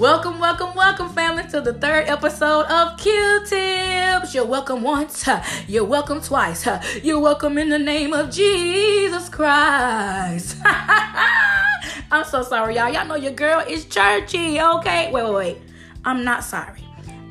[0.00, 4.34] Welcome, welcome, welcome, family, to the third episode of Que Tips.
[4.34, 5.28] You're welcome once,
[5.68, 6.66] you're welcome twice,
[7.02, 10.56] you're welcome in the name of Jesus Christ.
[10.64, 12.90] I'm so sorry, y'all.
[12.90, 15.12] Y'all know your girl is churchy, okay?
[15.12, 15.58] Wait, wait, wait.
[16.02, 16.82] I'm not sorry.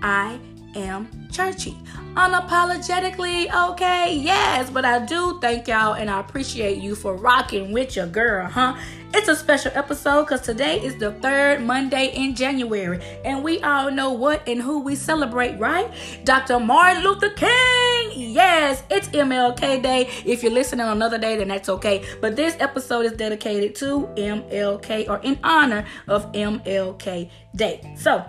[0.04, 0.40] I
[0.76, 1.76] am churchy.
[2.16, 4.16] Unapologetically, okay?
[4.16, 8.48] Yes, but I do thank y'all and I appreciate you for rocking with your girl,
[8.48, 8.76] huh?
[9.14, 13.90] It's a special episode because today is the third Monday in January, and we all
[13.90, 15.92] know what and who we celebrate, right?
[16.26, 16.60] Dr.
[16.60, 18.12] Martin Luther King.
[18.16, 20.10] Yes, it's MLK Day.
[20.26, 22.06] If you're listening on another day, then that's okay.
[22.22, 27.94] But this episode is dedicated to MLK or in honor of MLK Day.
[27.98, 28.24] So,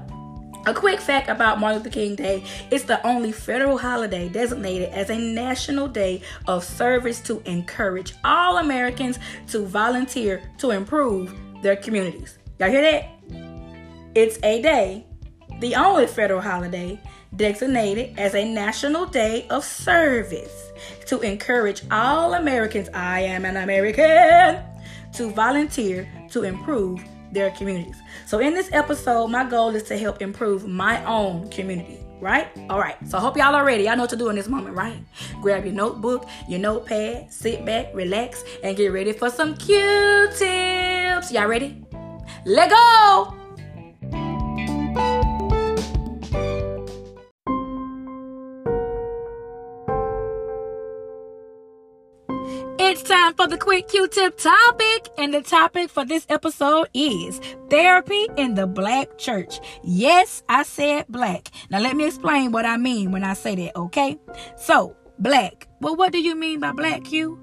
[0.66, 5.10] a quick fact about Martin Luther King Day it's the only federal holiday designated as
[5.10, 12.38] a national day of service to encourage all Americans to volunteer to improve their communities.
[12.58, 13.08] Y'all hear that?
[14.14, 15.06] It's a day,
[15.60, 17.00] the only federal holiday
[17.36, 20.72] designated as a national day of service
[21.06, 24.62] to encourage all Americans, I am an American,
[25.14, 27.02] to volunteer to improve
[27.32, 27.96] their communities.
[28.26, 32.48] So, in this episode, my goal is to help improve my own community, right?
[32.68, 32.96] All right.
[33.08, 33.84] So, I hope y'all are ready.
[33.84, 35.02] Y'all know what to do in this moment, right?
[35.40, 41.32] Grab your notebook, your notepad, sit back, relax, and get ready for some Que tips.
[41.32, 41.82] Y'all ready?
[42.44, 43.39] Let go!
[53.30, 58.26] Time for the quick Que Tip topic, and the topic for this episode is therapy
[58.36, 59.60] in the black church.
[59.84, 61.48] Yes, I said black.
[61.70, 64.18] Now let me explain what I mean when I say that, okay?
[64.56, 65.68] So, black.
[65.80, 67.38] Well, what do you mean by black, Q?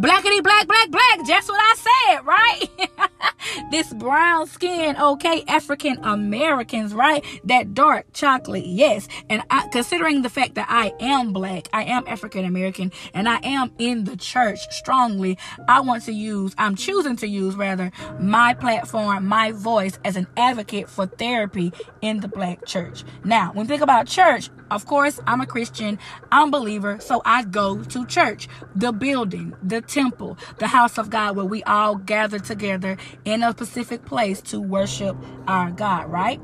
[0.00, 1.26] Blackity black, black, black.
[1.26, 3.10] Just what I said, right?
[3.70, 7.22] this brown skin, okay, African Americans, right?
[7.44, 9.08] That dark chocolate, yes.
[9.28, 13.40] And I, considering the fact that I am black, I am African American, and I
[13.42, 15.36] am in the church strongly,
[15.68, 20.26] I want to use, I'm choosing to use rather, my platform, my voice as an
[20.38, 23.04] advocate for therapy in the black church.
[23.22, 25.98] Now, when we think about church, of course, I'm a Christian,
[26.30, 31.10] I'm a believer, so I go to church, the building, the temple, the house of
[31.10, 36.40] God, where we all gather together in a specific place to worship our God, right?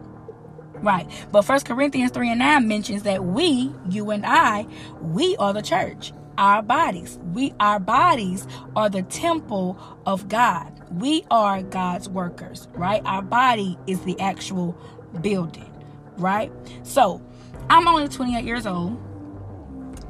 [0.74, 1.08] Right.
[1.32, 4.66] But First Corinthians 3 and 9 mentions that we, you and I,
[5.00, 6.12] we are the church.
[6.38, 7.18] Our bodies.
[7.32, 8.46] We our bodies
[8.76, 10.70] are the temple of God.
[10.90, 13.00] We are God's workers, right?
[13.06, 14.76] Our body is the actual
[15.22, 15.72] building,
[16.18, 16.52] right?
[16.82, 17.22] So
[17.70, 19.00] I'm only 28 years old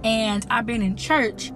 [0.05, 1.53] and I've been in church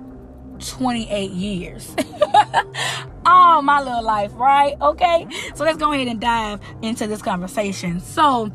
[0.60, 1.94] 28 years.
[3.26, 4.76] All my little life, right?
[4.80, 5.26] Okay.
[5.54, 8.00] So let's go ahead and dive into this conversation.
[8.00, 8.50] So,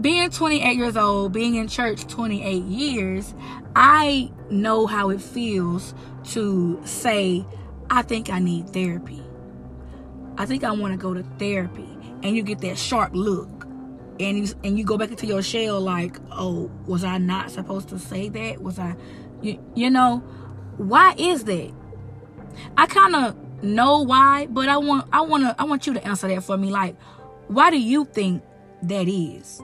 [0.00, 3.34] being 28 years old, being in church 28 years,
[3.76, 5.94] I know how it feels
[6.32, 7.44] to say,
[7.90, 9.22] I think I need therapy.
[10.38, 11.88] I think I want to go to therapy.
[12.22, 13.66] And you get that sharp look.
[14.18, 17.88] And you, and you go back into your shell like, oh, was I not supposed
[17.88, 18.60] to say that?
[18.62, 18.94] Was I,
[19.40, 20.22] you, you know,
[20.76, 21.72] why is that?
[22.76, 26.06] I kind of know why, but I want I want to I want you to
[26.06, 26.96] answer that for me like
[27.48, 28.42] why do you think
[28.82, 29.60] that is?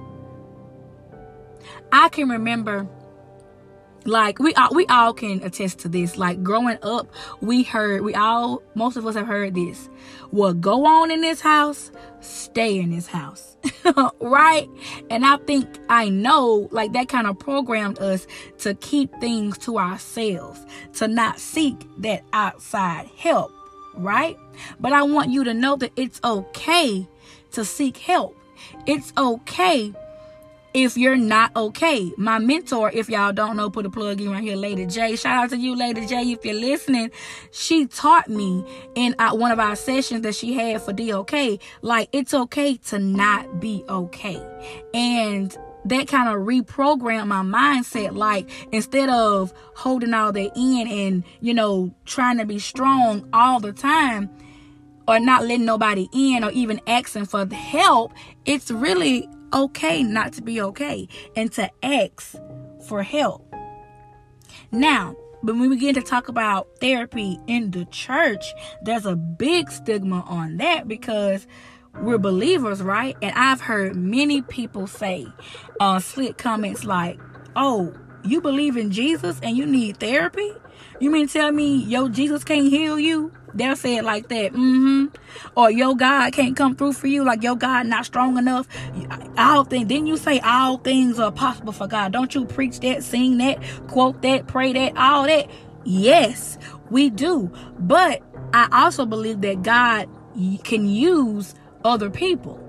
[1.93, 2.89] I can remember
[4.06, 6.17] like we all, we all can attest to this.
[6.17, 7.09] Like growing up
[7.41, 9.89] we heard we all most of us have heard this.
[10.31, 11.91] What go on in this house
[12.21, 13.56] stay in this house.
[14.21, 14.69] Right?
[15.11, 18.27] And i think i know like that kind of programmed us
[18.59, 23.53] to keep things to ourselves to not seek that outside help.
[23.94, 24.37] Right?
[24.81, 27.06] But i want you to know that it's okay
[27.53, 28.37] to seek help.
[28.87, 29.93] It's okay
[30.76, 32.12] if you're not okay.
[32.19, 35.16] My mentor, if y'all don't know, put a plug in right here, Lady J.
[35.16, 37.10] Shout out to you, Lady J, if you're listening.
[37.50, 38.62] She taught me
[38.94, 41.32] in uh, one of our sessions that she had for DOK,
[41.81, 44.38] like it's okay to not be okay.
[44.93, 45.56] And
[45.87, 48.14] that kind of reprogrammed my mindset.
[48.14, 53.61] Like instead of holding all that in and, you know, trying to be strong all
[53.61, 54.28] the time,
[55.08, 58.12] or not letting nobody in or even asking for the help,
[58.44, 62.37] it's really okay not to be okay and to ask
[62.87, 63.43] for help.
[64.72, 68.52] Now, when we begin to talk about therapy in the church,
[68.82, 71.46] there's a big stigma on that because
[72.00, 73.16] we're believers, right?
[73.22, 75.26] And I've heard many people say
[75.81, 77.19] uh, slick comments like,
[77.54, 77.94] oh,
[78.25, 80.52] you believe in Jesus and you need therapy?
[81.00, 83.32] You mean tell me yo Jesus can't heal you?
[83.56, 84.53] They'll say it like that.
[84.53, 85.06] Mm-hmm.
[85.56, 87.25] Or your God can't come through for you.
[87.25, 88.69] Like your God not strong enough.
[89.38, 89.88] All things.
[89.88, 92.12] Didn't you say all things are possible for God?
[92.12, 95.50] Don't you preach that, sing that, quote that, pray that, all that?
[95.85, 96.58] Yes,
[96.91, 97.50] we do.
[97.79, 98.23] But
[98.53, 100.09] I also believe that God
[100.64, 101.55] can use
[101.85, 102.62] other people.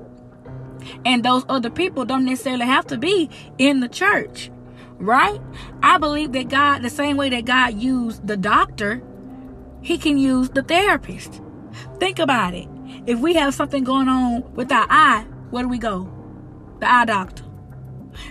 [1.03, 4.51] And those other people don't necessarily have to be in the church,
[4.97, 5.41] right?
[5.83, 9.01] I believe that God, the same way that God used the doctor,
[9.87, 11.41] He can use the therapist.
[11.97, 12.67] Think about it.
[13.05, 16.11] If we have something going on with our eye, where do we go?
[16.81, 17.45] The eye doctor.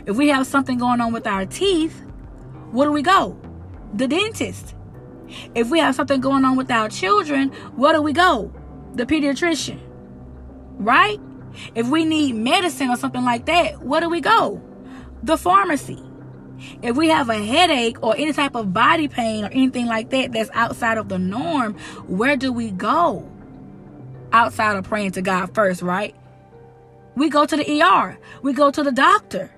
[0.04, 1.98] If we have something going on with our teeth,
[2.72, 3.40] where do we go?
[3.94, 4.74] The dentist.
[5.54, 8.52] If we have something going on with our children, where do we go?
[8.94, 9.80] The pediatrician.
[10.76, 11.18] Right?
[11.74, 14.60] If we need medicine or something like that, where do we go?
[15.22, 16.05] The pharmacy.
[16.82, 20.32] If we have a headache or any type of body pain or anything like that
[20.32, 21.74] that's outside of the norm,
[22.06, 23.30] where do we go?
[24.32, 26.14] Outside of praying to God first, right?
[27.14, 28.18] We go to the ER.
[28.42, 29.50] We go to the doctor.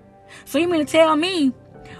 [0.45, 1.53] So you mean to tell me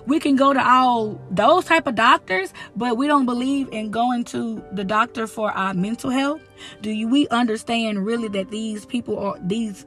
[0.07, 4.25] we can go to all those type of doctors, but we don't believe in going
[4.25, 6.41] to the doctor for our mental health?
[6.81, 9.87] Do you, we understand really that these people are these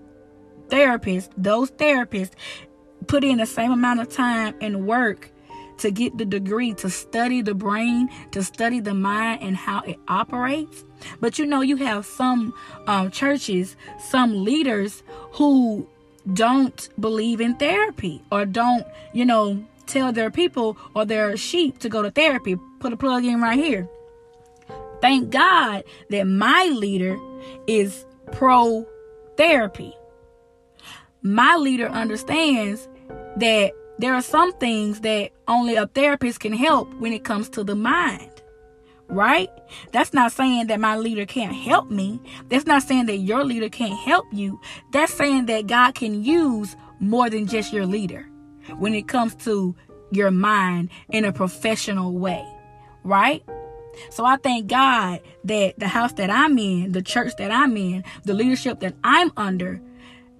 [0.67, 2.31] therapists, those therapists
[3.07, 5.31] put in the same amount of time and work
[5.79, 9.97] to get the degree to study the brain, to study the mind and how it
[10.07, 10.83] operates.
[11.19, 12.53] But you know, you have some
[12.87, 15.01] um, churches, some leaders
[15.33, 15.87] who
[16.33, 21.89] don't believe in therapy or don't, you know, tell their people or their sheep to
[21.89, 22.57] go to therapy.
[22.79, 23.89] Put a plug in right here.
[25.01, 27.17] Thank God that my leader
[27.65, 28.85] is pro
[29.35, 29.95] therapy.
[31.23, 32.87] My leader understands
[33.37, 37.63] that there are some things that only a therapist can help when it comes to
[37.63, 38.29] the mind.
[39.07, 39.49] Right?
[39.91, 42.21] That's not saying that my leader can't help me.
[42.47, 44.59] That's not saying that your leader can't help you.
[44.93, 48.25] That's saying that God can use more than just your leader
[48.77, 49.75] when it comes to
[50.11, 52.45] your mind in a professional way,
[53.03, 53.43] right?
[54.09, 58.03] So I thank God that the house that I'm in, the church that I'm in,
[58.23, 59.81] the leadership that I'm under,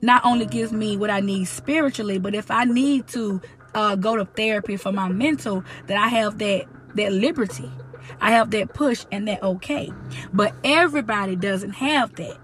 [0.02, 3.42] not only gives me what I need spiritually, but if I need to
[3.74, 6.66] uh, go to therapy for my mental, that I have that
[6.96, 7.72] that liberty.
[8.20, 9.92] I have that push and that okay.
[10.34, 12.38] But everybody doesn't have that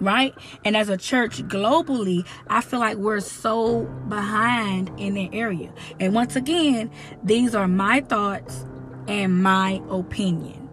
[0.00, 0.34] right?
[0.64, 5.72] And as a church globally, I feel like we're so behind in that area.
[5.98, 6.90] And once again,
[7.22, 8.64] these are my thoughts
[9.06, 10.67] and my opinion.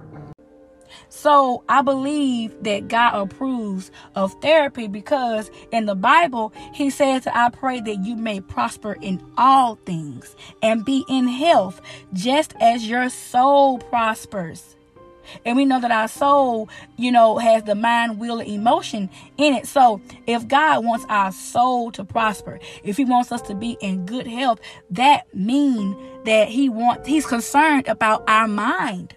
[1.10, 7.50] So I believe that God approves of therapy because in the Bible, He says, I
[7.50, 11.82] pray that you may prosper in all things and be in health,
[12.14, 14.76] just as your soul prospers.
[15.44, 19.54] And we know that our soul, you know, has the mind, will, and emotion in
[19.54, 19.68] it.
[19.68, 24.06] So if God wants our soul to prosper, if He wants us to be in
[24.06, 24.60] good health,
[24.92, 25.96] that means
[26.26, 29.16] that He wants He's concerned about our mind.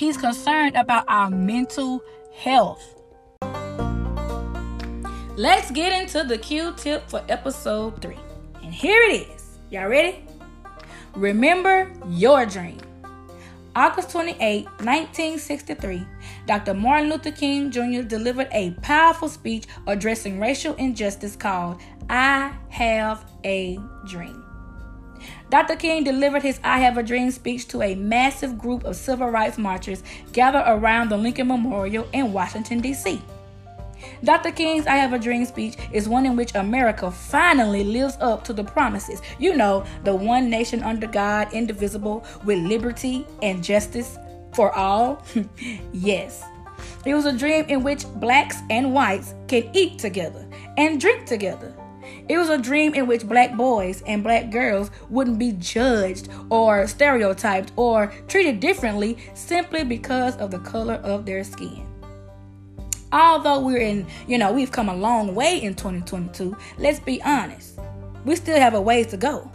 [0.00, 2.02] He's concerned about our mental
[2.34, 2.94] health.
[5.36, 8.16] Let's get into the Que tip for episode three.
[8.62, 9.58] And here it is.
[9.68, 10.24] Y'all ready?
[11.14, 12.78] Remember your dream.
[13.76, 16.06] August 28, 1963,
[16.46, 16.72] Dr.
[16.72, 18.00] Martin Luther King Jr.
[18.00, 24.49] delivered a powerful speech addressing racial injustice called I Have a Dream.
[25.50, 25.74] Dr.
[25.74, 29.58] King delivered his I Have a Dream speech to a massive group of civil rights
[29.58, 33.20] marchers gathered around the Lincoln Memorial in Washington, D.C.
[34.22, 34.52] Dr.
[34.52, 38.52] King's I Have a Dream speech is one in which America finally lives up to
[38.52, 39.20] the promises.
[39.40, 44.18] You know, the one nation under God, indivisible, with liberty and justice
[44.54, 45.20] for all.
[45.92, 46.44] yes.
[47.04, 51.74] It was a dream in which blacks and whites can eat together and drink together.
[52.30, 56.86] It was a dream in which black boys and black girls wouldn't be judged or
[56.86, 61.84] stereotyped or treated differently simply because of the color of their skin
[63.12, 67.80] although we're in, you know, we've come a long way in 2022, let's be honest,
[68.24, 69.50] we still have a ways to go.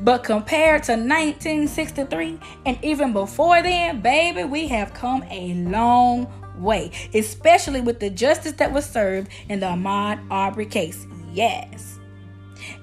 [0.00, 6.26] But compared to 1963 and even before then, baby, we have come a long
[6.58, 11.06] way, especially with the justice that was served in the Ahmaud Arbery case.
[11.32, 11.97] Yes.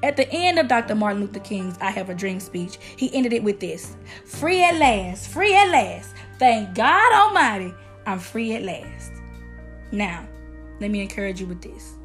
[0.03, 0.95] At the end of Dr.
[0.95, 4.77] Martin Luther King's I Have a Dream speech, he ended it with this Free at
[4.77, 6.13] last, free at last.
[6.39, 7.73] Thank God Almighty,
[8.05, 9.13] I'm free at last.
[9.91, 10.27] Now,
[10.79, 11.95] let me encourage you with this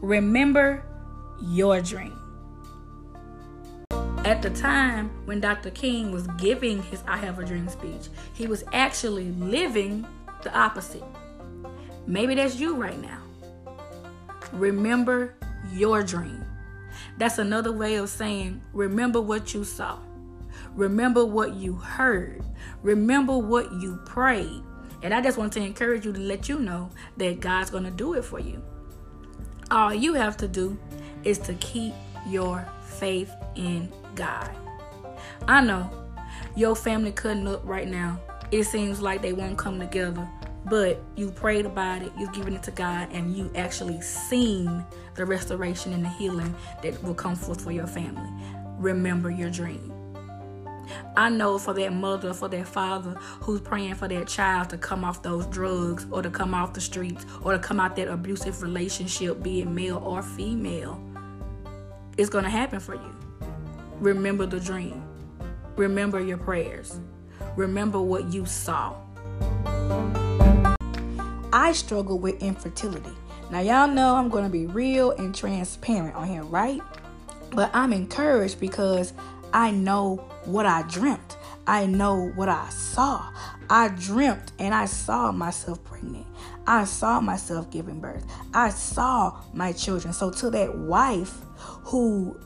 [0.00, 0.84] remember
[1.42, 2.18] your dream.
[4.24, 5.70] At the time when Dr.
[5.70, 10.06] King was giving his I Have a Dream speech, he was actually living
[10.42, 11.04] the opposite.
[12.06, 13.22] Maybe that's you right now.
[14.52, 15.34] Remember
[15.72, 16.45] your dream.
[17.18, 19.98] That's another way of saying remember what you saw.
[20.74, 22.44] Remember what you heard.
[22.82, 24.62] Remember what you prayed.
[25.02, 27.90] And I just want to encourage you to let you know that God's going to
[27.90, 28.62] do it for you.
[29.70, 30.78] All you have to do
[31.24, 31.94] is to keep
[32.28, 34.50] your faith in God.
[35.48, 35.90] I know
[36.54, 38.20] your family cutting up right now.
[38.50, 40.28] It seems like they won't come together,
[40.66, 45.24] but you prayed about it, you've given it to God, and you actually seen the
[45.24, 48.28] restoration and the healing that will come forth for your family.
[48.78, 49.92] Remember your dream.
[51.16, 55.04] I know for that mother, for that father who's praying for their child to come
[55.04, 58.62] off those drugs or to come off the streets or to come out that abusive
[58.62, 61.00] relationship, be it male or female,
[62.16, 63.16] it's going to happen for you.
[64.00, 65.02] Remember the dream.
[65.76, 67.00] Remember your prayers.
[67.56, 68.94] Remember what you saw.
[71.56, 73.16] I struggle with infertility.
[73.50, 76.82] Now, y'all know I'm going to be real and transparent on here, right?
[77.52, 79.14] But I'm encouraged because
[79.54, 81.38] I know what I dreamt.
[81.66, 83.32] I know what I saw.
[83.70, 86.26] I dreamt and I saw myself pregnant.
[86.66, 88.26] I saw myself giving birth.
[88.52, 90.12] I saw my children.
[90.12, 91.38] So to that wife
[91.84, 92.38] who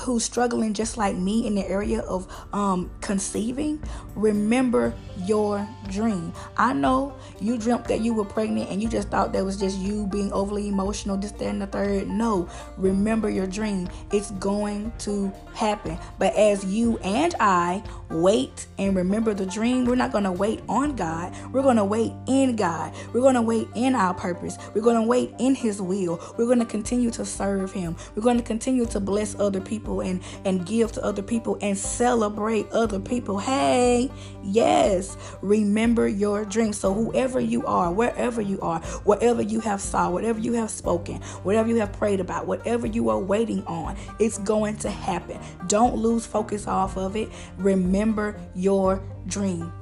[0.00, 3.82] who's struggling just like me in the area of um, conceiving,
[4.14, 6.32] remember your dream.
[6.56, 9.78] I know you dreamt that you were pregnant and you just thought that was just
[9.78, 12.08] you being overly emotional, this, that, and the third.
[12.08, 13.88] No, remember your dream.
[14.12, 15.98] It's going to happen.
[16.18, 20.62] But as you and I wait and remember the dream, we're not going to wait
[20.68, 21.34] on God.
[21.52, 22.94] We're going to wait in God.
[23.12, 24.58] We're going to wait in our purpose.
[24.74, 26.20] We're going to wait in His will.
[26.36, 27.96] We're going to continue to serve Him.
[28.14, 31.76] We're going to continue to bless other people and, and give to other people and
[31.76, 33.38] celebrate other people.
[33.38, 34.10] Hey,
[34.42, 36.72] yes, remember your dream.
[36.72, 41.16] So, whoever you are, wherever you are, whatever you have saw, whatever you have spoken,
[41.42, 45.40] whatever you have prayed about, whatever you are waiting on, it's going to happen.
[45.66, 47.28] Don't lose focus off of it.
[47.56, 49.72] Remember your dream.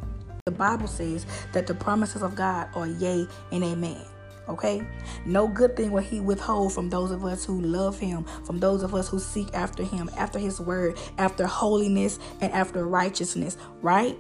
[0.47, 4.01] The Bible says that the promises of God are yea and amen.
[4.49, 4.87] Okay?
[5.25, 8.83] No good thing will he withhold from those of us who love him, from those
[8.83, 14.17] of us who seek after him, after his word, after holiness, and after righteousness, right?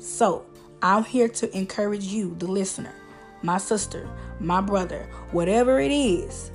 [0.00, 0.44] So,
[0.82, 2.94] I'm here to encourage you, the listener,
[3.42, 4.08] my sister,
[4.38, 6.50] my brother, whatever it is,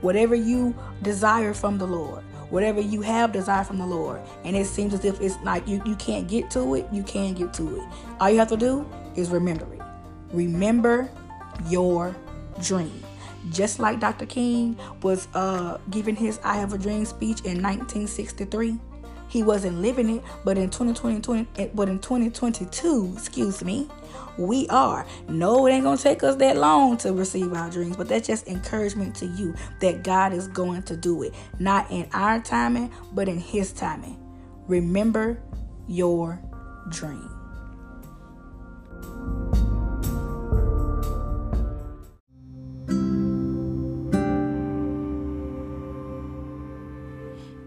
[0.00, 4.66] whatever you desire from the Lord, whatever you have desire from the Lord, and it
[4.66, 7.76] seems as if it's like you, you can't get to it, you can get to
[7.76, 7.82] it.
[8.18, 8.84] All you have to do
[9.14, 9.80] is remember it.
[10.32, 11.10] Remember
[11.68, 12.14] your
[12.62, 13.02] dream.
[13.50, 14.26] Just like Dr.
[14.26, 18.78] King was uh, giving his I Have a Dream speech in 1963.
[19.28, 23.88] He wasn't living it, but in 2020, eh, but in 2022, excuse me,
[24.36, 25.06] we are.
[25.28, 28.48] No, it ain't gonna take us that long to receive our dreams, but that's just
[28.48, 33.28] encouragement to you that God is going to do it, not in our timing, but
[33.28, 34.18] in His timing.
[34.66, 35.40] Remember
[35.86, 36.42] your
[36.88, 37.30] dream.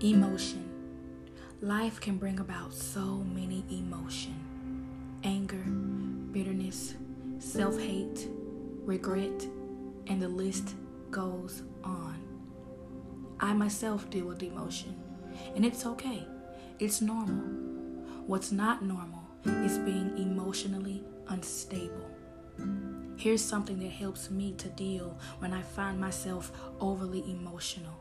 [0.03, 0.69] Emotion.
[1.61, 4.35] Life can bring about so many emotion.
[5.23, 5.63] Anger,
[6.33, 6.95] bitterness,
[7.39, 8.27] self-hate,
[8.83, 9.47] regret,
[10.07, 10.75] and the list
[11.09, 12.21] goes on.
[13.39, 14.93] I myself deal with emotion,
[15.55, 16.27] and it's okay.
[16.79, 17.45] It's normal.
[18.27, 22.09] What's not normal is being emotionally unstable.
[23.15, 27.93] Here's something that helps me to deal when I find myself overly emotional.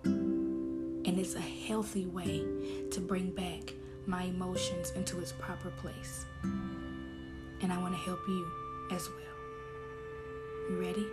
[1.23, 2.45] It's a healthy way
[2.91, 3.75] to bring back
[4.07, 6.27] my emotions into its proper place.
[6.43, 8.45] And I want to help you
[8.91, 10.69] as well.
[10.69, 11.07] You ready?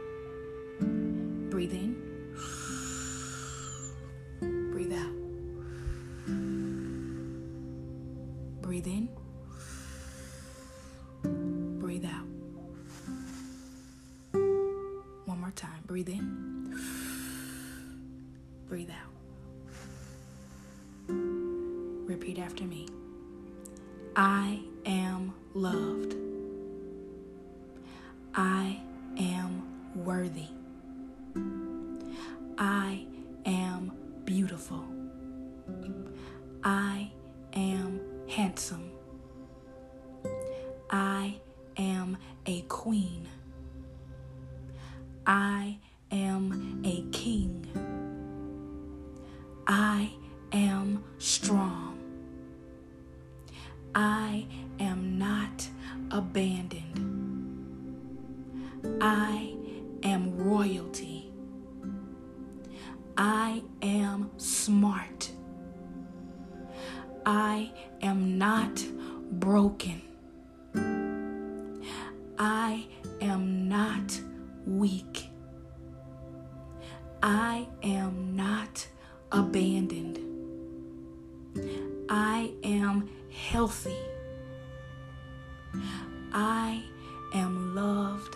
[1.52, 2.09] Breathe in.
[22.20, 22.86] Repeat after me.
[24.14, 26.16] I am loved.
[28.36, 28.78] I
[29.18, 29.64] am
[29.96, 30.50] worthy.
[32.58, 33.06] I
[33.46, 33.94] am
[34.26, 34.84] beautiful.
[36.62, 37.10] I
[37.54, 38.92] am handsome.
[40.90, 41.40] I
[41.78, 43.30] am a queen.
[45.26, 45.78] I
[46.12, 47.66] am a king.
[49.66, 50.12] I
[50.52, 51.59] am strong.
[82.10, 83.96] I am healthy.
[86.34, 86.84] I
[87.36, 88.36] am loved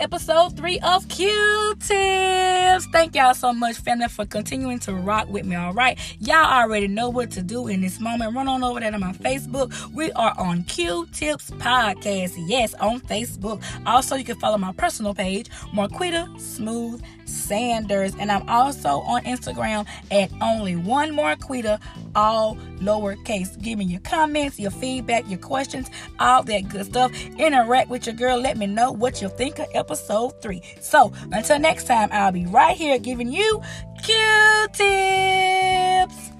[0.00, 2.86] episode three of Que Tips.
[2.86, 5.56] Thank y'all so much, family, for continuing to rock with me.
[5.56, 8.34] All right, y'all already know what to do in this moment.
[8.34, 9.72] Run on over there to my Facebook.
[9.92, 12.34] We are on Que Tips Podcast.
[12.46, 13.62] Yes, on Facebook.
[13.86, 18.14] Also, you can follow my personal page, Marquita Smooth Sanders.
[18.18, 21.80] And I'm also on Instagram at only one Marquita,
[22.14, 23.60] all lowercase.
[23.60, 27.12] Give me your comments, your feedback, your questions, all that good stuff.
[27.38, 28.38] Interact with your girl.
[28.38, 30.62] Let me know what you think of episode three.
[30.80, 33.62] So until next time, I'll be right here giving you
[34.02, 36.35] Que tips.